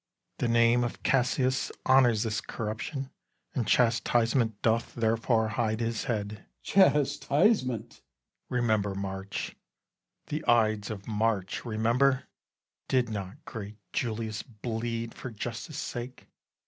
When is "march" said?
8.95-9.55, 11.07-11.63